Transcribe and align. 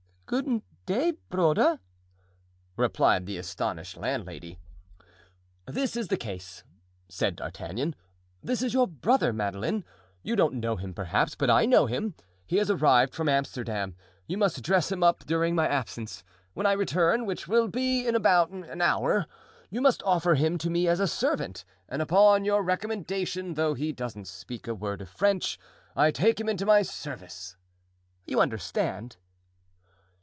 "Goeden 0.31 0.61
day, 0.85 1.11
broder," 1.27 1.81
replied 2.77 3.25
the 3.25 3.35
astonished 3.37 3.97
landlady. 3.97 4.57
"This 5.65 5.97
is 5.97 6.07
the 6.07 6.15
case," 6.15 6.63
said 7.09 7.35
D'Artagnan; 7.35 7.95
"this 8.41 8.61
is 8.63 8.73
your 8.73 8.87
brother, 8.87 9.33
Madeleine; 9.33 9.83
you 10.23 10.37
don't 10.37 10.53
know 10.53 10.77
him 10.77 10.93
perhaps, 10.93 11.35
but 11.35 11.49
I 11.49 11.65
know 11.65 11.85
him; 11.85 12.15
he 12.47 12.55
has 12.59 12.71
arrived 12.71 13.13
from 13.13 13.27
Amsterdam. 13.27 13.93
You 14.25 14.37
must 14.37 14.61
dress 14.63 14.89
him 14.89 15.03
up 15.03 15.25
during 15.25 15.53
my 15.53 15.67
absence. 15.67 16.23
When 16.53 16.65
I 16.65 16.71
return, 16.79 17.25
which 17.25 17.49
will 17.49 17.67
be 17.67 18.07
in 18.07 18.15
about 18.15 18.51
an 18.51 18.81
hour, 18.81 19.25
you 19.69 19.81
must 19.81 20.01
offer 20.03 20.35
him 20.35 20.57
to 20.59 20.69
me 20.69 20.87
as 20.87 21.01
a 21.01 21.09
servant, 21.09 21.65
and 21.89 22.01
upon 22.01 22.45
your 22.45 22.63
recommendation, 22.63 23.55
though 23.55 23.73
he 23.73 23.91
doesn't 23.91 24.29
speak 24.29 24.65
a 24.65 24.73
word 24.73 25.01
of 25.01 25.09
French, 25.09 25.59
I 25.93 26.09
take 26.09 26.39
him 26.39 26.47
into 26.47 26.65
my 26.65 26.83
service. 26.83 27.57
You 28.25 28.39
understand?" 28.39 29.17